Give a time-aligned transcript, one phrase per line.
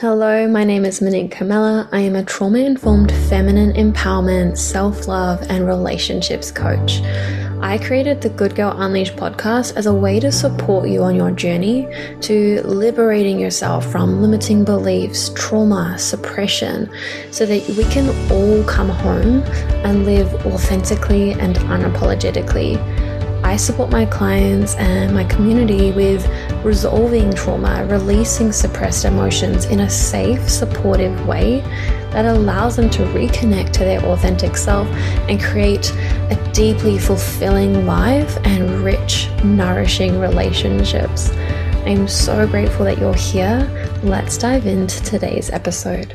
[0.00, 1.88] Hello, my name is Monique Carmela.
[1.90, 7.00] I am a trauma informed feminine empowerment, self love, and relationships coach.
[7.60, 11.32] I created the Good Girl Unleashed podcast as a way to support you on your
[11.32, 11.88] journey
[12.20, 16.88] to liberating yourself from limiting beliefs, trauma, suppression,
[17.32, 19.42] so that we can all come home
[19.84, 22.76] and live authentically and unapologetically.
[23.42, 26.28] I support my clients and my community with
[26.64, 31.60] resolving trauma, releasing suppressed emotions in a safe, supportive way
[32.10, 34.88] that allows them to reconnect to their authentic self
[35.28, 35.92] and create
[36.30, 41.30] a deeply fulfilling life and rich, nourishing relationships.
[41.86, 43.66] I'm so grateful that you're here.
[44.02, 46.14] Let's dive into today's episode.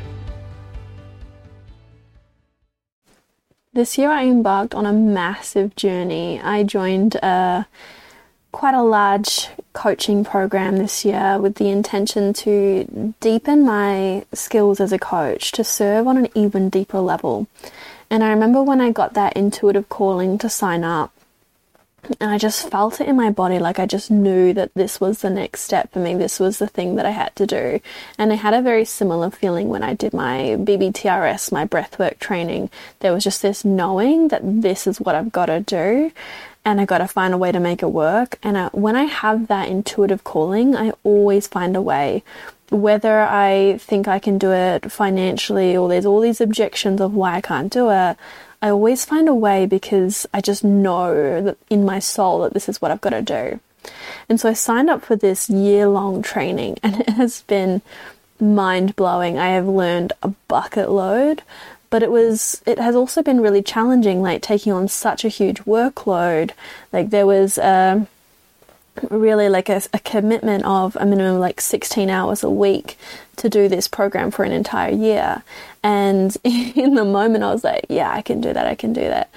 [3.74, 6.40] This year I embarked on a massive journey.
[6.40, 7.66] I joined a
[8.52, 14.92] quite a large coaching program this year with the intention to deepen my skills as
[14.92, 17.48] a coach, to serve on an even deeper level.
[18.08, 21.12] And I remember when I got that intuitive calling to sign up,
[22.20, 25.20] and I just felt it in my body like I just knew that this was
[25.20, 26.14] the next step for me.
[26.14, 27.80] This was the thing that I had to do.
[28.18, 32.70] And I had a very similar feeling when I did my BBTRS, my breathwork training.
[33.00, 36.12] There was just this knowing that this is what I've got to do
[36.64, 38.38] and I got to find a way to make it work.
[38.42, 42.22] And I, when I have that intuitive calling, I always find a way.
[42.70, 47.34] Whether I think I can do it financially or there's all these objections of why
[47.34, 48.16] I can't do it,
[48.64, 52.66] I always find a way because I just know that in my soul that this
[52.66, 53.60] is what I've got to do.
[54.26, 57.82] And so I signed up for this year long training and it has been
[58.40, 59.36] mind blowing.
[59.36, 61.42] I have learned a bucket load,
[61.90, 65.58] but it was it has also been really challenging like taking on such a huge
[65.64, 66.52] workload.
[66.90, 68.06] Like there was a
[69.10, 72.96] really like a, a, commitment of a minimum like 16 hours a week
[73.36, 75.42] to do this program for an entire year.
[75.82, 79.02] And in the moment i was like yeah i can do that i can do
[79.02, 79.30] that.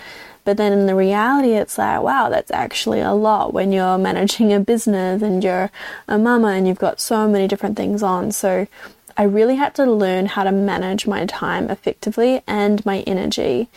[0.45, 4.53] But then in the reality it's like wow that's actually a lot when you're managing
[4.53, 5.71] a business and you're
[6.07, 8.31] a mama and you've got so many different things on.
[8.31, 8.67] So
[9.17, 13.67] i really had to learn how to manage my time effectively and my energy.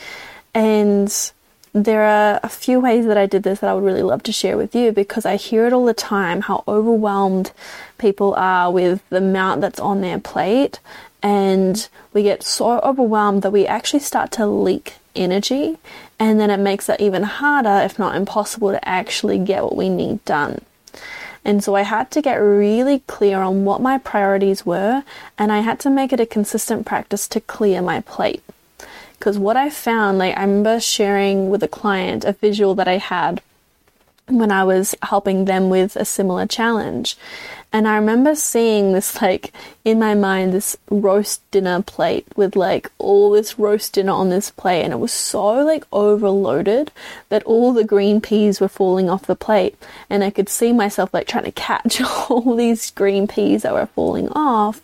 [0.52, 1.32] And
[1.72, 4.32] there are a few ways that I did this that I would really love to
[4.32, 7.52] share with you because I hear it all the time how overwhelmed
[7.98, 10.80] people are with the amount that's on their plate.
[11.22, 15.76] And we get so overwhelmed that we actually start to leak energy,
[16.18, 19.88] and then it makes it even harder, if not impossible, to actually get what we
[19.88, 20.62] need done.
[21.44, 25.02] And so I had to get really clear on what my priorities were,
[25.38, 28.42] and I had to make it a consistent practice to clear my plate.
[29.20, 32.96] Because what I found, like, I remember sharing with a client a visual that I
[32.96, 33.42] had
[34.28, 37.18] when I was helping them with a similar challenge.
[37.70, 39.52] And I remember seeing this, like,
[39.84, 44.50] in my mind, this roast dinner plate with, like, all this roast dinner on this
[44.50, 44.84] plate.
[44.84, 46.90] And it was so, like, overloaded
[47.28, 49.76] that all the green peas were falling off the plate.
[50.08, 53.84] And I could see myself, like, trying to catch all these green peas that were
[53.84, 54.80] falling off.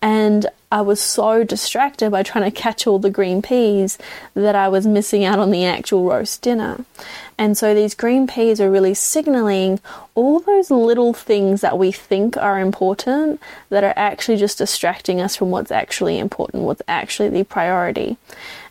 [0.00, 3.98] And I was so distracted by trying to catch all the green peas
[4.32, 6.86] that I was missing out on the actual roast dinner.
[7.36, 9.80] And so these green peas are really signaling
[10.14, 13.38] all those little things that we think are important
[13.68, 18.16] that are actually just distracting us from what's actually important, what's actually the priority.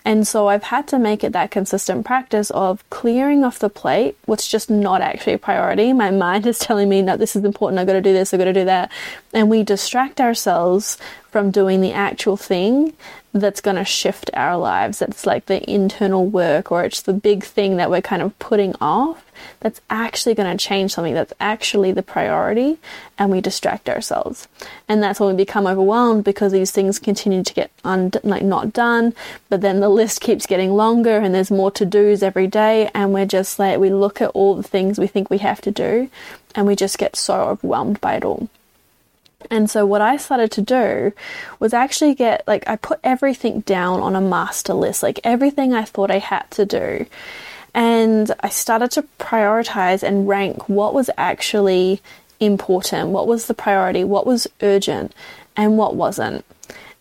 [0.04, 4.18] And so I've had to make it that consistent practice of clearing off the plate
[4.26, 5.94] what's just not actually a priority.
[5.94, 8.40] My mind is telling me, no, this is important, I've got to do this, I've
[8.40, 8.92] got to do that.
[9.34, 10.98] And we distract ourselves
[11.30, 12.94] from doing the actual thing
[13.34, 15.00] that's going to shift our lives.
[15.00, 18.76] That's like the internal work, or it's the big thing that we're kind of putting
[18.82, 19.26] off
[19.62, 22.78] that's actually going to change something that's actually the priority,
[23.18, 24.48] and we distract ourselves.
[24.88, 28.74] And that's when we become overwhelmed because these things continue to get un- like not
[28.74, 29.14] done,
[29.50, 33.14] but then the list keeps getting longer, and there's more to dos every day, and
[33.14, 36.10] we're just like we look at all the things we think we have to do,
[36.54, 38.50] and we just get so overwhelmed by it all.
[39.50, 41.14] And so what I started to do
[41.60, 45.84] was actually get like I put everything down on a master list, like everything I
[45.84, 47.06] thought I had to do.
[47.74, 52.02] And I started to prioritize and rank what was actually
[52.40, 55.14] important, what was the priority, what was urgent,
[55.56, 56.44] and what wasn't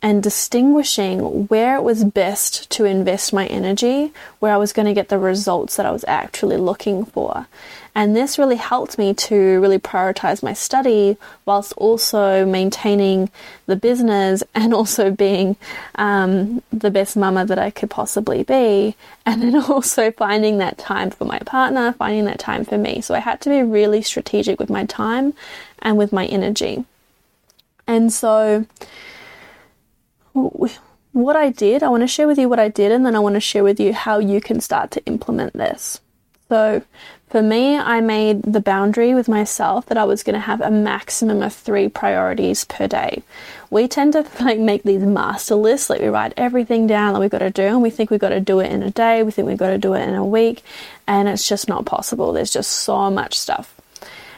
[0.03, 4.95] and distinguishing where it was best to invest my energy, where I was going to
[4.95, 7.47] get the results that I was actually looking for.
[7.95, 13.31] And this really helped me to really prioritize my study whilst also maintaining
[13.67, 15.57] the business and also being
[15.97, 18.97] um, the best mama that I could possibly be.
[19.27, 23.03] And then also finding that time for my partner, finding that time for me.
[23.03, 25.35] So I had to be really strategic with my time
[25.81, 26.85] and with my energy.
[27.87, 28.67] And so
[30.33, 33.21] what I did, I want to share with you what I did, and then I
[33.21, 36.01] want to share with you how you can start to implement this.
[36.49, 36.83] So,
[37.29, 40.71] for me, I made the boundary with myself that I was going to have a
[40.71, 43.23] maximum of three priorities per day.
[43.71, 47.31] We tend to like make these master lists, like we write everything down that we've
[47.31, 49.31] got to do, and we think we've got to do it in a day, we
[49.31, 50.63] think we've got to do it in a week,
[51.07, 52.33] and it's just not possible.
[52.33, 53.80] There's just so much stuff.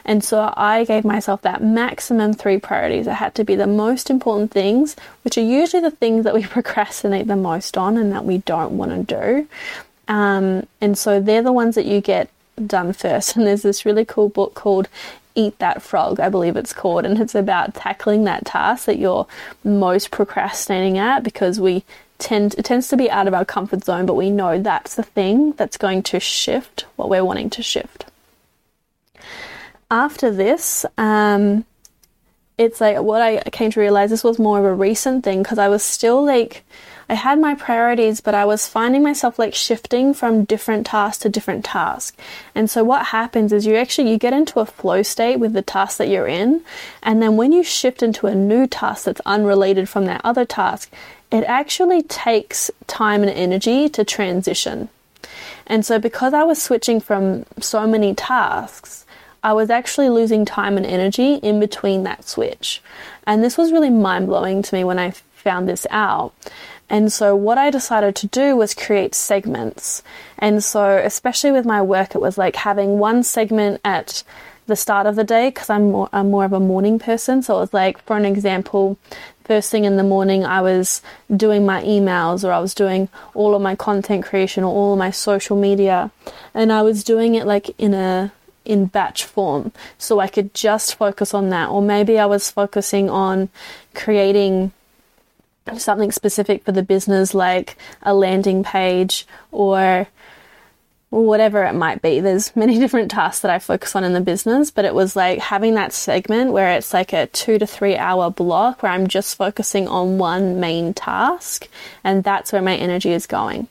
[0.05, 3.07] And so I gave myself that maximum three priorities.
[3.07, 6.43] It had to be the most important things, which are usually the things that we
[6.57, 9.47] procrastinate the most on and that we don't want to do.
[10.07, 12.29] Um, and so they're the ones that you get
[12.65, 13.35] done first.
[13.35, 14.89] And there's this really cool book called
[15.35, 19.25] Eat That Frog, I believe it's called, and it's about tackling that task that you're
[19.63, 21.83] most procrastinating at because we
[22.19, 25.03] tend it tends to be out of our comfort zone, but we know that's the
[25.03, 28.05] thing that's going to shift what we're wanting to shift.
[29.93, 31.65] After this, um,
[32.57, 35.59] it's like what I came to realize this was more of a recent thing because
[35.59, 36.63] I was still like
[37.07, 41.29] I had my priorities, but I was finding myself like shifting from different task to
[41.29, 42.19] different task.
[42.55, 45.61] And so what happens is you actually you get into a flow state with the
[45.61, 46.63] task that you're in,
[47.03, 50.91] and then when you shift into a new task that's unrelated from that other task,
[51.31, 54.89] it actually takes time and energy to transition.
[55.67, 59.02] And so because I was switching from so many tasks,
[59.43, 62.81] I was actually losing time and energy in between that switch.
[63.27, 66.33] And this was really mind blowing to me when I found this out.
[66.89, 70.03] And so, what I decided to do was create segments.
[70.37, 74.23] And so, especially with my work, it was like having one segment at
[74.67, 77.41] the start of the day because I'm more, I'm more of a morning person.
[77.41, 78.97] So, it was like, for an example,
[79.43, 81.01] first thing in the morning, I was
[81.35, 84.99] doing my emails or I was doing all of my content creation or all of
[84.99, 86.11] my social media.
[86.53, 88.31] And I was doing it like in a
[88.65, 91.69] in batch form so I could just focus on that.
[91.69, 93.49] Or maybe I was focusing on
[93.93, 94.71] creating
[95.77, 100.07] something specific for the business, like a landing page or
[101.09, 102.19] whatever it might be.
[102.19, 105.39] There's many different tasks that I focus on in the business, but it was like
[105.39, 109.37] having that segment where it's like a two to three hour block where I'm just
[109.37, 111.67] focusing on one main task,
[112.03, 113.67] and that's where my energy is going.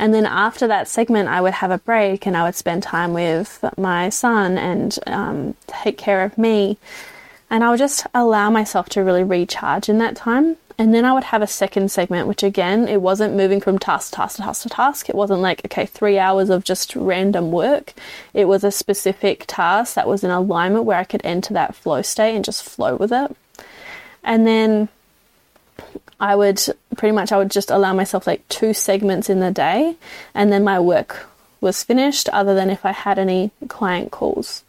[0.00, 3.12] And then after that segment, I would have a break and I would spend time
[3.12, 6.78] with my son and um, take care of me.
[7.50, 10.56] And I would just allow myself to really recharge in that time.
[10.78, 14.12] And then I would have a second segment, which again, it wasn't moving from task
[14.12, 15.10] to task to task to task.
[15.10, 17.92] It wasn't like, okay, three hours of just random work.
[18.32, 22.00] It was a specific task that was in alignment where I could enter that flow
[22.00, 23.36] state and just flow with it.
[24.24, 24.88] And then
[26.18, 26.60] I would
[26.96, 29.96] pretty much, I would just allow myself like two segments in the day
[30.34, 31.26] and then my work
[31.60, 34.64] was finished, other than if I had any client calls.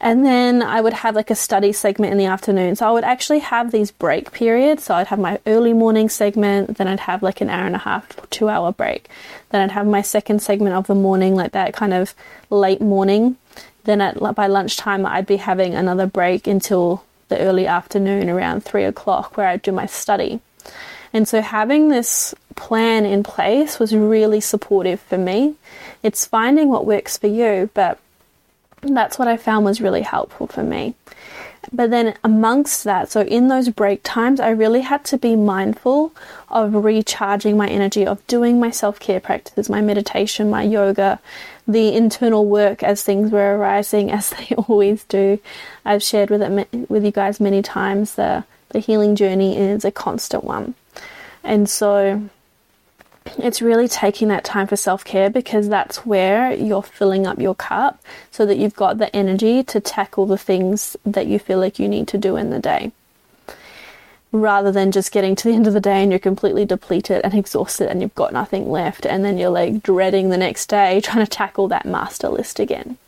[0.00, 2.76] And then I would have like a study segment in the afternoon.
[2.76, 4.84] So I would actually have these break periods.
[4.84, 7.78] So I'd have my early morning segment, then I'd have like an hour and a
[7.78, 9.08] half, two hour break.
[9.50, 12.14] Then I'd have my second segment of the morning, like that kind of
[12.48, 13.36] late morning.
[13.84, 18.84] Then at by lunchtime, I'd be having another break until the early afternoon around three
[18.84, 20.40] o'clock where I'd do my study.
[21.12, 25.54] And so having this plan in place was really supportive for me.
[26.02, 27.98] It's finding what works for you, but
[28.82, 30.94] that's what I found was really helpful for me.
[31.72, 36.14] But then, amongst that, so in those break times, I really had to be mindful
[36.48, 41.20] of recharging my energy, of doing my self care practices, my meditation, my yoga,
[41.66, 45.38] the internal work as things were arising, as they always do.
[45.84, 48.14] I've shared with it with you guys many times.
[48.14, 50.74] The the healing journey is a constant one,
[51.42, 52.28] and so
[53.38, 57.54] it's really taking that time for self care because that's where you're filling up your
[57.54, 61.78] cup so that you've got the energy to tackle the things that you feel like
[61.78, 62.92] you need to do in the day.
[64.30, 67.34] Rather than just getting to the end of the day and you're completely depleted and
[67.34, 71.24] exhausted and you've got nothing left, and then you're like dreading the next day trying
[71.24, 72.98] to tackle that master list again.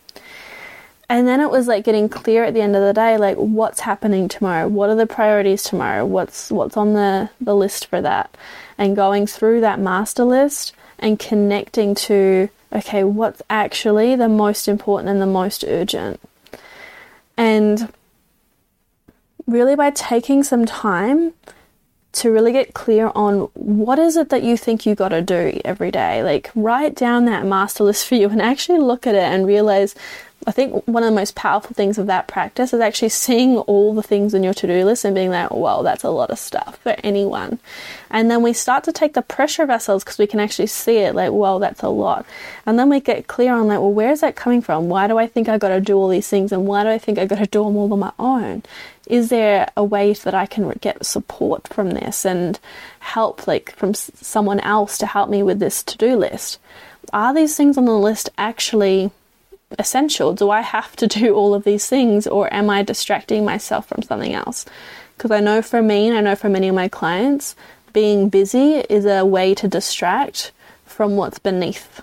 [1.11, 3.81] And then it was like getting clear at the end of the day, like what's
[3.81, 4.69] happening tomorrow?
[4.69, 6.07] What are the priorities tomorrow?
[6.07, 8.33] What's what's on the, the list for that?
[8.81, 15.09] And going through that master list and connecting to okay, what's actually the most important
[15.09, 16.21] and the most urgent.
[17.37, 17.93] And
[19.47, 21.33] really by taking some time
[22.13, 25.61] to really get clear on what is it that you think you got to do
[25.65, 26.23] every day.
[26.23, 29.95] Like write down that master list for you and actually look at it and realize
[30.47, 33.95] I think one of the most powerful things of that practice is actually seeing all
[33.95, 36.39] the things in your to do list and being like, well, that's a lot of
[36.39, 37.59] stuff for anyone.
[38.11, 40.97] And then we start to take the pressure of ourselves because we can actually see
[40.97, 42.25] it like, well, that's a lot.
[42.65, 44.89] And then we get clear on like, well, where is that coming from?
[44.89, 46.53] Why do I think I got to do all these things?
[46.53, 48.63] And why do I think I got to do them all on my own?
[49.07, 52.59] Is there a way that I can get support from this and
[53.01, 56.59] help, like, from someone else to help me with this to do list?
[57.13, 59.11] Are these things on the list actually
[59.79, 60.33] essential?
[60.35, 64.03] Do I have to do all of these things or am I distracting myself from
[64.03, 64.65] something else?
[65.17, 67.55] Because I know for me and I know for many of my clients,
[67.93, 70.53] being busy is a way to distract
[70.85, 72.01] from what's beneath.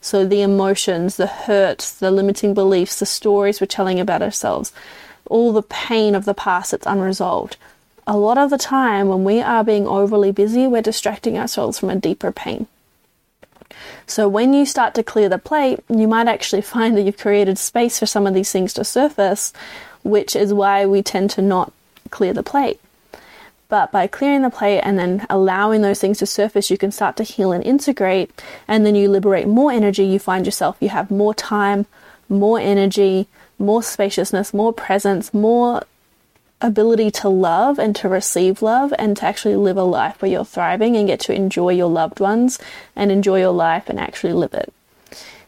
[0.00, 4.72] So the emotions, the hurts, the limiting beliefs, the stories we're telling about ourselves,
[5.26, 7.56] all the pain of the past that's unresolved.
[8.06, 11.90] A lot of the time, when we are being overly busy, we're distracting ourselves from
[11.90, 12.68] a deeper pain.
[14.06, 17.58] So when you start to clear the plate, you might actually find that you've created
[17.58, 19.52] space for some of these things to surface,
[20.02, 21.72] which is why we tend to not
[22.10, 22.80] clear the plate.
[23.68, 27.16] But by clearing the plate and then allowing those things to surface, you can start
[27.16, 28.30] to heal and integrate,
[28.68, 30.04] and then you liberate more energy.
[30.04, 31.86] You find yourself, you have more time,
[32.28, 33.26] more energy,
[33.58, 35.82] more spaciousness, more presence, more
[36.60, 40.44] ability to love and to receive love and to actually live a life where you're
[40.44, 42.58] thriving and get to enjoy your loved ones
[42.94, 44.72] and enjoy your life and actually live it.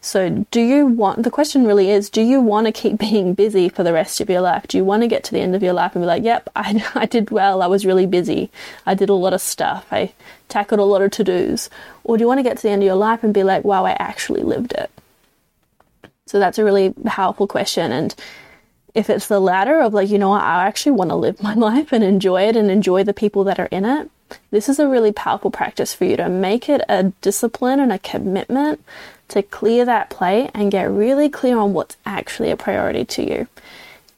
[0.00, 3.68] So, do you want the question really is do you want to keep being busy
[3.68, 4.68] for the rest of your life?
[4.68, 6.48] Do you want to get to the end of your life and be like, yep,
[6.56, 8.50] I, I did well, I was really busy,
[8.86, 10.12] I did a lot of stuff, I
[10.48, 11.68] tackled a lot of to dos?
[12.04, 13.64] Or do you want to get to the end of your life and be like,
[13.64, 14.90] wow, I actually lived it?
[16.26, 17.90] So, that's a really powerful question.
[17.90, 18.14] And
[18.98, 21.92] if it's the latter of like, you know, I actually want to live my life
[21.92, 24.10] and enjoy it and enjoy the people that are in it,
[24.50, 28.00] this is a really powerful practice for you to make it a discipline and a
[28.00, 28.84] commitment
[29.28, 33.46] to clear that plate and get really clear on what's actually a priority to you.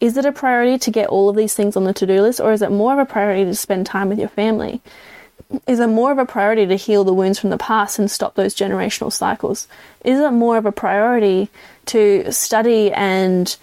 [0.01, 2.41] Is it a priority to get all of these things on the to do list,
[2.41, 4.81] or is it more of a priority to spend time with your family?
[5.67, 8.35] Is it more of a priority to heal the wounds from the past and stop
[8.35, 9.69] those generational cycles?
[10.05, 11.51] Is it more of a priority
[11.87, 13.55] to study and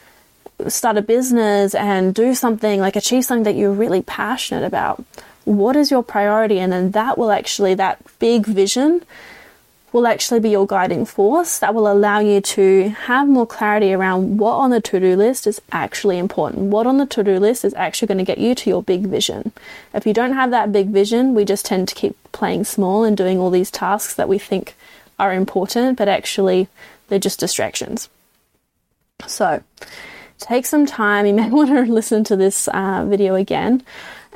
[0.68, 5.04] start a business and do something, like achieve something that you're really passionate about?
[5.46, 6.60] What is your priority?
[6.60, 9.04] And then that will actually, that big vision
[9.94, 14.38] will actually be your guiding force that will allow you to have more clarity around
[14.38, 16.66] what on the to do list is actually important.
[16.66, 19.08] What on the to do list is actually going to get you to your big
[19.08, 19.54] vision.
[19.94, 23.16] If you don't have that big vision, we just tend to keep playing small and
[23.16, 24.76] doing all these tasks that we think
[25.18, 26.68] are important, but actually
[27.08, 28.10] they're just distractions.
[29.26, 29.64] So,
[30.40, 31.26] take some time.
[31.26, 33.84] You may want to listen to this uh, video again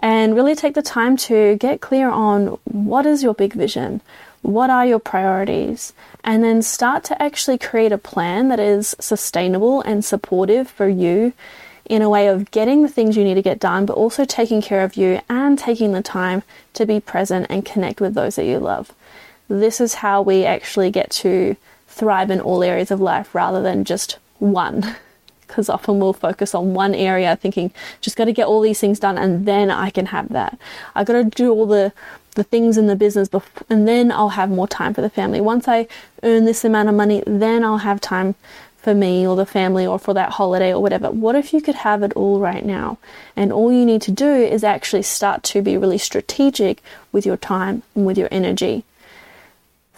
[0.02, 4.02] and really take the time to get clear on what is your big vision,
[4.42, 5.94] what are your priorities,
[6.24, 11.34] and then start to actually create a plan that is sustainable and supportive for you
[11.86, 14.62] in a way of getting the things you need to get done, but also taking
[14.62, 16.42] care of you and taking the time
[16.74, 18.92] to be present and connect with those that you love.
[19.48, 23.84] This is how we actually get to thrive in all areas of life rather than
[23.84, 24.96] just one.
[25.52, 29.00] because often we'll focus on one area thinking just got to get all these things
[29.00, 30.58] done and then I can have that.
[30.96, 31.92] I got to do all the
[32.36, 35.42] the things in the business before, and then I'll have more time for the family.
[35.42, 35.86] Once I
[36.24, 38.36] earn this amount of money, then I'll have time
[38.78, 41.12] for me or the family or for that holiday or whatever.
[41.12, 42.98] What if you could have it all right now?
[43.36, 46.82] And all you need to do is actually start to be really strategic
[47.12, 48.86] with your time and with your energy.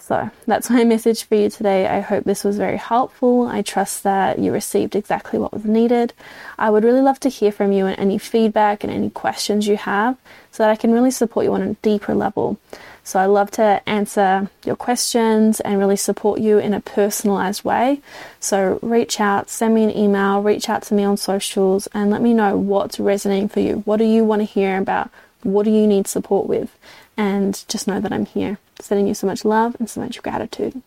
[0.06, 1.88] So that's my message for you today.
[1.88, 3.48] I hope this was very helpful.
[3.48, 6.12] I trust that you received exactly what was needed.
[6.60, 9.78] I would really love to hear from you and any feedback and any questions you
[9.78, 10.18] have
[10.52, 12.60] so that I can really support you on a deeper level.
[13.06, 18.02] So I love to answer your questions and really support you in a personalized way.
[18.42, 22.22] So reach out, send me an email, reach out to me on socials and let
[22.22, 23.84] me know what's resonating for you.
[23.86, 25.12] What do you want to hear about?
[25.44, 26.78] What do you need support with?
[27.16, 30.82] And just know that I'm here sending you so much love and so much gratitude.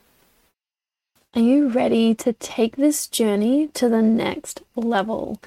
[1.34, 5.38] Are you ready to take this journey to the next level?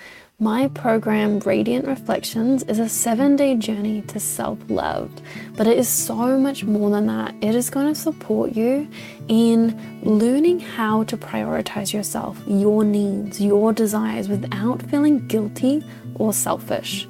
[0.41, 5.11] My program, Radiant Reflections, is a seven day journey to self love,
[5.57, 7.35] but it is so much more than that.
[7.41, 8.87] It is going to support you
[9.27, 15.83] in learning how to prioritize yourself, your needs, your desires without feeling guilty
[16.15, 17.05] or selfish.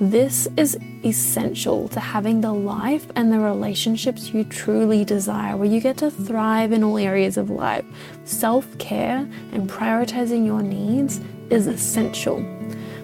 [0.00, 5.78] This is essential to having the life and the relationships you truly desire, where you
[5.78, 7.84] get to thrive in all areas of life.
[8.24, 12.42] Self care and prioritizing your needs is essential.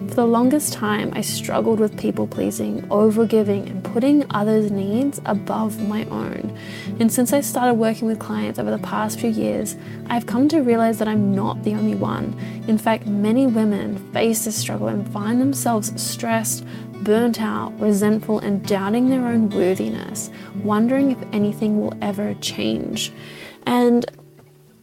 [0.07, 5.85] For the longest time, I struggled with people pleasing, overgiving, and putting others' needs above
[5.85, 6.57] my own.
[6.99, 9.75] And since I started working with clients over the past few years,
[10.07, 12.39] I've come to realize that I'm not the only one.
[12.67, 16.65] In fact, many women face this struggle and find themselves stressed,
[17.07, 20.29] burnt out, resentful, and doubting their own worthiness,
[20.61, 23.13] wondering if anything will ever change.
[23.65, 24.05] And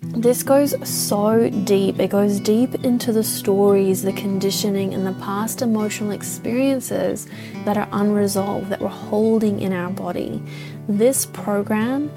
[0.01, 2.01] this goes so deep.
[2.01, 7.27] It goes deep into the stories, the conditioning, and the past emotional experiences
[7.67, 10.43] that are unresolved, that we're holding in our body.
[10.89, 12.11] This program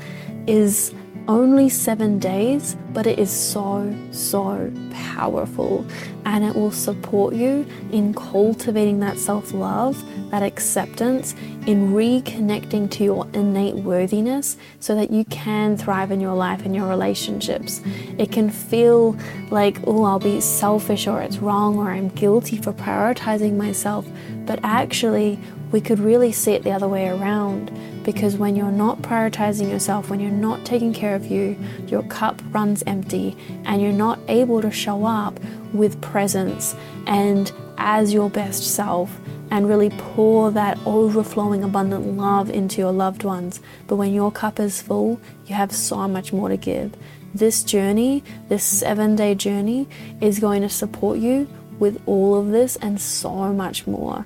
[0.48, 0.94] is
[1.28, 5.86] only seven days, but it is so, so powerful.
[6.26, 11.34] And it will support you in cultivating that self love, that acceptance,
[11.66, 16.76] in reconnecting to your innate worthiness so that you can thrive in your life and
[16.76, 17.82] your relationships.
[18.18, 19.18] It can feel
[19.50, 24.06] like, oh, I'll be selfish or it's wrong or I'm guilty for prioritizing myself.
[24.46, 25.40] But actually,
[25.72, 27.72] we could really see it the other way around
[28.04, 31.58] because when you're not prioritizing yourself, when you're not taking care of you,
[31.88, 35.40] your cup runs empty and you're not able to show up
[35.74, 39.20] with presence and as your best self
[39.52, 43.62] and really pour that overflowing abundant love into your loved ones.
[43.88, 46.94] But when your cup is full, you have so much more to give.
[47.34, 49.88] This journey, this seven day journey,
[50.22, 51.48] is going to support you
[51.80, 54.26] with all of this and so much more.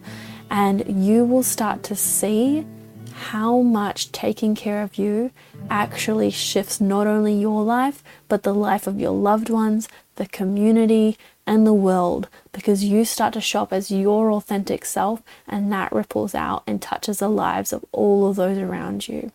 [0.51, 2.67] And you will start to see
[3.13, 5.31] how much taking care of you
[5.70, 11.17] actually shifts not only your life, but the life of your loved ones, the community,
[11.48, 16.36] and the world because you start to shop as your authentic self, and that ripples
[16.36, 19.31] out and touches the lives of all of those around you.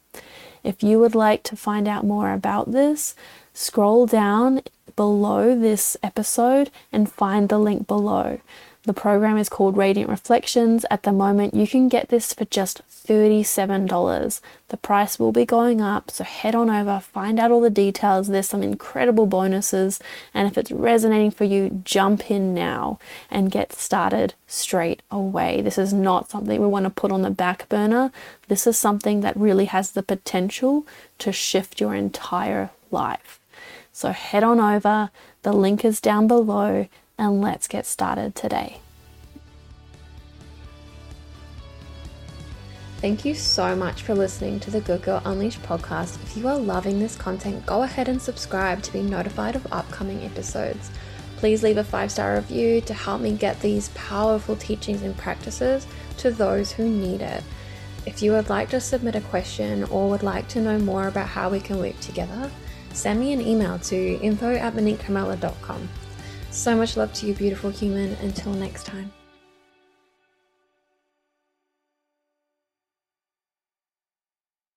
[0.63, 3.15] If you would like to find out more about this,
[3.55, 4.61] scroll down
[4.97, 8.41] below this episode and find the link below.
[8.87, 10.87] The program is called Radiant Reflections.
[10.93, 14.41] At the moment, you can get this for just $37.
[14.69, 18.29] The price will be going up, so head on over, find out all the details.
[18.29, 19.99] There's some incredible bonuses,
[20.33, 25.61] and if it's resonating for you, jump in now and get started straight away.
[25.63, 28.13] This is not something we want to put on the back burner.
[28.47, 30.87] This is something that really has the potential
[31.19, 33.41] to shift your entire life.
[33.93, 35.11] So head on over,
[35.43, 36.87] the link is down below
[37.19, 38.81] and let's get started today.
[42.99, 46.23] Thank you so much for listening to the Good Girl Unleashed podcast.
[46.23, 50.25] If you are loving this content, go ahead and subscribe to be notified of upcoming
[50.25, 50.91] episodes.
[51.37, 55.87] Please leave a five star review to help me get these powerful teachings and practices
[56.17, 57.45] to those who need it.
[58.07, 61.29] If you would like to submit a question or would like to know more about
[61.29, 62.51] how we can work together,
[62.95, 64.75] send me an email to info at.
[66.57, 68.15] So much love to you, beautiful human.
[68.23, 69.13] Until next time.